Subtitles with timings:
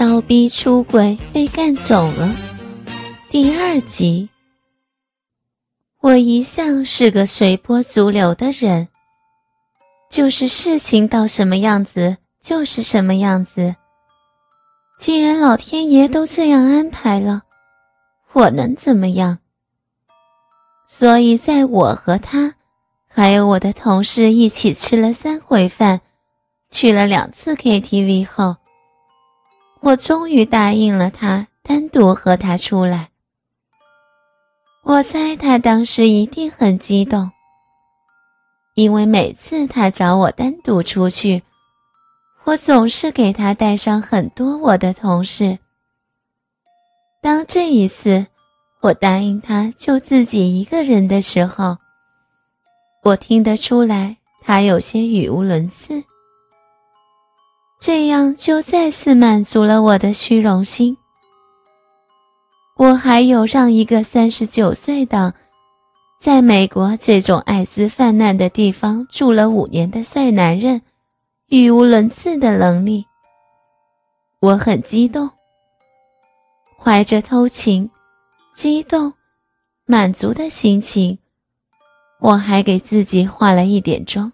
[0.00, 2.34] 骚逼出轨被干走了，
[3.28, 4.30] 第二集。
[6.00, 8.88] 我一向是个随波逐流的人，
[10.10, 13.76] 就是事情到什么样子就是什么样子。
[14.98, 17.42] 既然老天爷都这样安排了，
[18.32, 19.40] 我能怎么样？
[20.88, 22.54] 所以，在我和他，
[23.06, 26.00] 还有我的同事一起吃了三回饭，
[26.70, 28.56] 去了两次 KTV 后。
[29.82, 33.08] 我终于答应了他，单独和他出来。
[34.82, 37.30] 我猜他当时一定很激动，
[38.74, 41.42] 因为每次他找我单独出去，
[42.44, 45.58] 我总是给他带上很多我的同事。
[47.22, 48.26] 当这一次
[48.80, 51.78] 我答应他就自己一个人的时候，
[53.02, 56.04] 我听得出来他有些语无伦次。
[57.80, 60.98] 这样就再次满足了我的虚荣心。
[62.76, 65.32] 我还有让一个三十九岁的，
[66.20, 70.82] 在美国这种艾滋泛滥的地方住了五年的帅男人，
[71.46, 73.06] 语无伦次的能力。
[74.40, 75.30] 我很激动，
[76.78, 77.90] 怀着偷情、
[78.52, 79.14] 激动、
[79.86, 81.18] 满足的心情，
[82.20, 84.30] 我还给自己化了一点妆。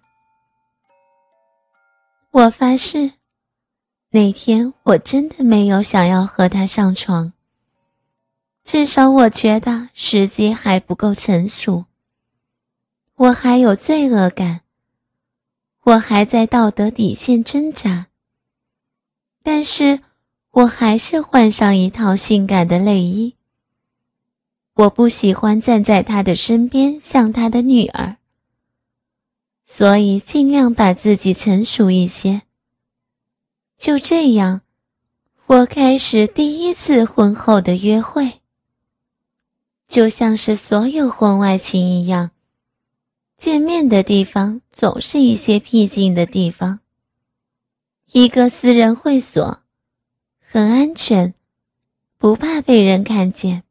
[2.33, 3.13] 我发誓。
[4.11, 7.33] 那天我真的没有想要和他上床，
[8.65, 11.85] 至少我觉得时机还不够成熟。
[13.17, 14.61] 我还有罪恶感，
[15.83, 18.07] 我还在道德底线挣扎。
[19.43, 20.01] 但是
[20.51, 23.35] 我还是换上一套性感的内衣。
[24.75, 28.17] 我不喜欢站在他的身边像他的女儿，
[29.65, 32.43] 所以尽量把自己成熟一些。
[33.77, 34.63] 就这样，
[35.47, 38.41] 我开始第一次婚后的约会。
[39.87, 42.31] 就像是所有婚外情一样，
[43.37, 46.81] 见面的地方总是一些僻静的地方，
[48.11, 49.63] 一个私人会所，
[50.41, 51.35] 很安全，
[52.19, 53.63] 不怕被人看见。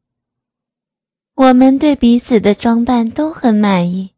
[1.33, 4.11] 我们对彼此的装扮都很满意，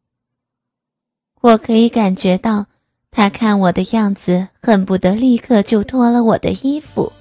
[1.41, 2.67] 我可以感觉到。
[3.11, 7.11] 他看我的样子，恨不得立刻就脱了我的衣服。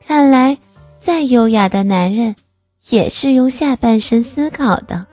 [0.00, 0.56] 看来，
[1.00, 2.36] 再优雅的男人，
[2.90, 5.06] 也是用下半身思考的。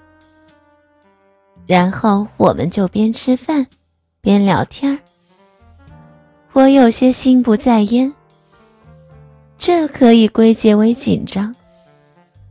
[1.66, 3.66] 然后，我们就边吃饭，
[4.22, 5.00] 边聊天
[6.54, 8.14] 我有些心不在焉，
[9.58, 11.54] 这可以归结为紧张，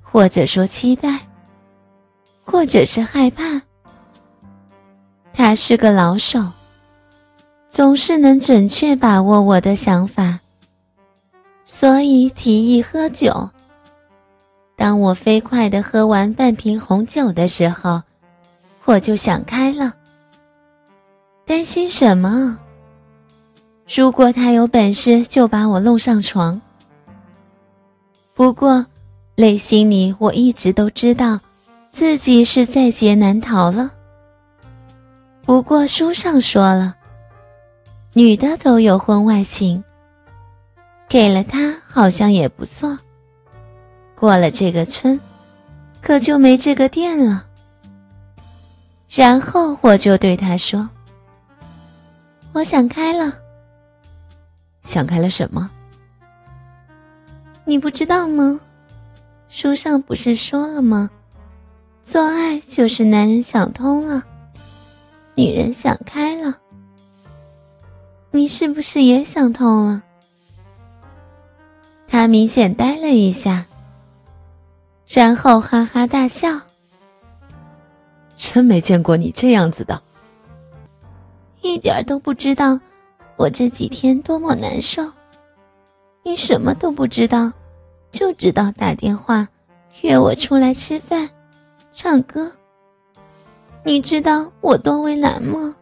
[0.02, 1.20] 或者说期待，
[2.42, 3.62] 或者是害怕。
[5.34, 6.40] 他是个老手。
[7.68, 10.38] 总是能准确把握我的想法，
[11.64, 13.50] 所以提议喝酒。
[14.76, 18.00] 当我飞快地喝完半瓶红酒的时候，
[18.84, 19.92] 我就想开了。
[21.44, 22.56] 担心什么？
[23.92, 26.60] 如果他有本事，就把我弄上床。
[28.34, 28.86] 不过，
[29.34, 31.40] 内心里我一直都知道，
[31.90, 33.90] 自己是在劫难逃了。
[35.44, 36.96] 不过书上说了。
[38.16, 39.82] 女的都有婚外情，
[41.08, 42.96] 给了他好像也不错。
[44.14, 45.18] 过了这个村，
[46.00, 47.44] 可就没这个店了。
[49.10, 50.88] 然后我就对他说
[52.54, 53.36] ：“我想开了。”
[54.84, 55.70] 想开了什么？
[57.64, 58.60] 你不知道吗？
[59.48, 61.10] 书上不是说了吗？
[62.02, 64.22] 做爱就是男人想通了，
[65.34, 66.58] 女人想开了。
[68.30, 70.02] 你是不是也想通了？
[72.06, 73.66] 他明显呆了一下，
[75.08, 76.60] 然后哈哈大笑。
[78.36, 80.00] 真没见过你这样子的，
[81.62, 82.78] 一点都不知道
[83.36, 85.02] 我这几天多么难受。
[86.22, 87.52] 你什么都不知道，
[88.10, 89.48] 就知道打电话
[90.02, 91.28] 约我出来吃饭、
[91.92, 92.50] 唱歌。
[93.86, 95.76] 你知道我多为难吗？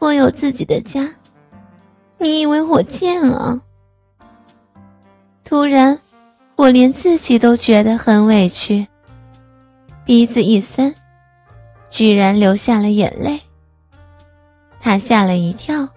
[0.00, 1.08] 我有自己的家。
[2.18, 3.62] 你以为我贱啊？
[5.44, 5.96] 突然，
[6.56, 8.86] 我连自己都觉得很委屈，
[10.04, 10.92] 鼻子一酸，
[11.88, 13.40] 居然流下了眼泪。
[14.80, 15.88] 他吓了一跳，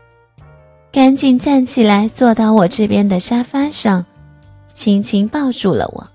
[0.91, 4.05] 赶紧站起来，坐到我这边的沙发上，
[4.73, 6.07] 轻轻抱住了我。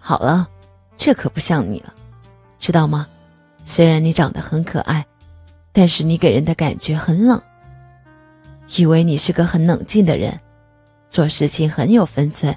[0.00, 0.48] 好了，
[0.96, 1.94] 这可不像你了，
[2.58, 3.06] 知道吗？
[3.64, 5.04] 虽然你长得很可爱，
[5.72, 7.40] 但是你给人的感觉很冷。
[8.76, 10.38] 以为你是个很冷静的人，
[11.08, 12.56] 做事情很有分寸，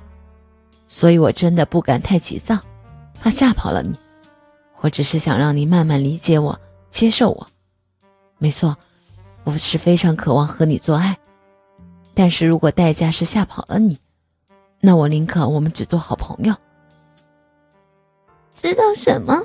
[0.87, 2.57] 所以我真的不敢太急躁，
[3.21, 3.95] 怕吓跑了你。
[4.79, 6.59] 我只是想让你慢慢理解我，
[6.89, 7.47] 接受我。
[8.37, 8.75] 没错，
[9.43, 11.17] 我是非常渴望和你做爱，
[12.13, 13.97] 但是如果代价是吓跑了你，
[14.79, 16.55] 那我宁可我们只做好朋友。
[18.53, 19.35] 知道什么？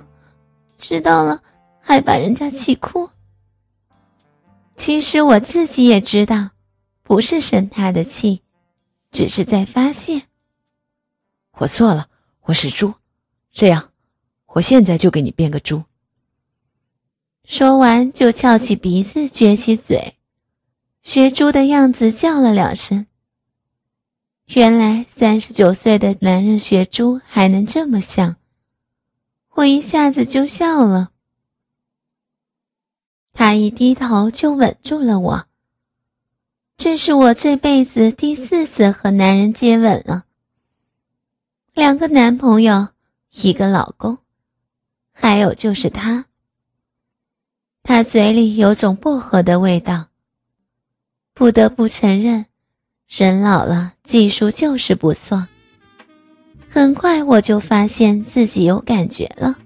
[0.79, 1.41] 知道了
[1.83, 3.11] 还把人家气哭。
[4.77, 6.51] 其实我自己也知道，
[7.03, 8.43] 不是生他的气，
[9.11, 10.23] 只是在发泄。
[11.59, 12.09] 我错了，
[12.45, 12.95] 我是猪。
[13.51, 13.91] 这样，
[14.47, 15.85] 我现在就给你变个猪。
[17.45, 20.17] 说完，就翘起鼻子，撅起嘴，
[21.03, 23.07] 学猪的样子叫了两声。
[24.55, 28.37] 原来三十九岁的男人学猪还能这么像，
[29.51, 31.12] 我一下子就笑了。
[33.53, 35.45] 他一低头就吻住了我。
[36.79, 40.25] 这是我这辈子第四次和男人接吻了。
[41.75, 42.89] 两个男朋友，
[43.35, 44.17] 一个老公，
[45.13, 46.25] 还有就是他。
[47.83, 50.07] 他嘴里有种薄荷的味道。
[51.35, 52.47] 不得不承认，
[53.07, 55.47] 人老了技术就是不错。
[56.71, 59.59] 很快我就发现自己有感觉了。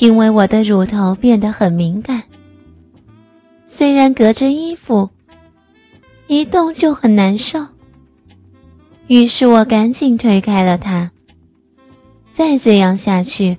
[0.00, 2.24] 因为我的乳头变得很敏感，
[3.74, 5.08] 虽然隔着衣服，
[6.26, 7.66] 一动就很难受。
[9.06, 11.10] 于是我赶紧推开了他。
[12.34, 13.56] 再这样下去，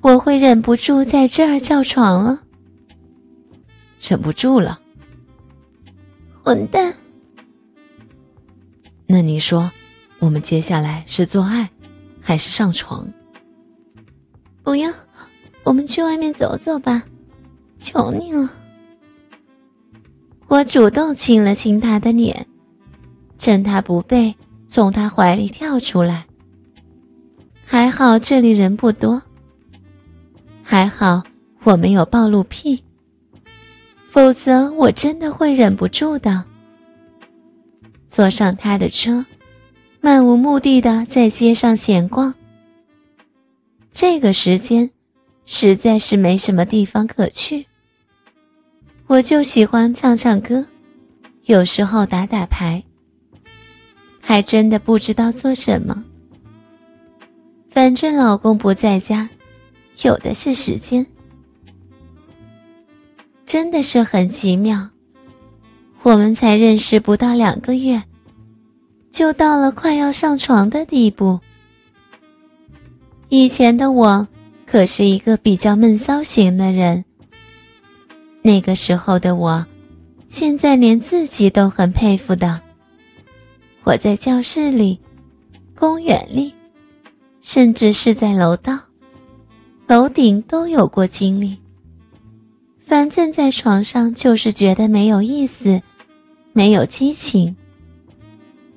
[0.00, 2.44] 我会忍不住在这儿叫床了。
[4.00, 4.80] 忍不住了，
[6.42, 6.94] 混蛋！
[9.06, 9.70] 那你说，
[10.18, 11.68] 我们接下来是做爱，
[12.22, 13.06] 还是上床？
[14.62, 14.90] 不要。
[15.62, 17.02] 我们去外面走走吧，
[17.78, 18.50] 求你了。
[20.48, 22.46] 我主动亲了亲他的脸，
[23.38, 24.34] 趁他不备，
[24.68, 26.26] 从他怀里跳出来。
[27.64, 29.22] 还好这里人不多，
[30.62, 31.22] 还好
[31.64, 32.82] 我没有暴露癖，
[34.08, 36.44] 否则我真的会忍不住的。
[38.06, 39.26] 坐上他的车，
[40.00, 42.34] 漫无目的的在街上闲逛。
[43.90, 44.90] 这个时间。
[45.48, 47.66] 实在是没什么地方可去，
[49.06, 50.66] 我就喜欢唱唱歌，
[51.44, 52.82] 有时候打打牌，
[54.20, 56.04] 还真的不知道做什么。
[57.70, 59.28] 反正老公不在家，
[60.02, 61.06] 有的是时间，
[63.44, 64.90] 真的是很奇妙。
[66.02, 68.02] 我们才认识不到两个月，
[69.10, 71.38] 就到了快要上床的地步。
[73.28, 74.26] 以前的我。
[74.66, 77.04] 可是一个比较闷骚型的人。
[78.46, 79.66] 那个时候的我，
[80.28, 82.60] 现在连自己都很佩服的。
[83.82, 85.00] 我在教室里、
[85.74, 86.54] 公园里，
[87.40, 88.78] 甚至是在楼道、
[89.88, 91.58] 楼顶都有过经历。
[92.78, 95.82] 反正，在床上就是觉得没有意思，
[96.52, 97.56] 没有激情。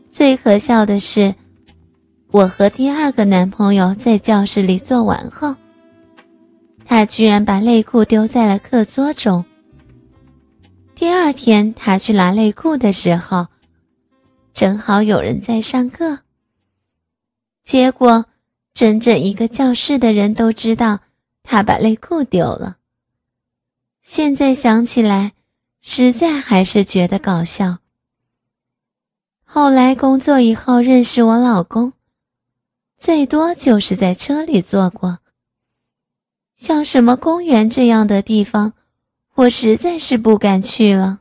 [0.09, 1.35] 最可笑的是，
[2.31, 5.55] 我和第二个男朋友在教室里做完后。
[6.85, 9.45] 他居然把内裤丢在了课桌中。
[10.99, 13.47] 第二天，他去拿内裤的时候，
[14.51, 16.23] 正好有人在上课。
[17.63, 18.25] 结果，
[18.73, 20.99] 整整一个教室的人都知道
[21.41, 22.79] 他把内裤丢了。
[24.01, 25.31] 现在想起来，
[25.79, 27.77] 实在还是觉得搞笑。
[29.45, 31.93] 后来工作以后认识我老公，
[32.97, 35.19] 最多就是在车里坐过。
[36.57, 38.73] 像什么公园这样的地方，
[39.39, 41.19] 我实在是不敢去了。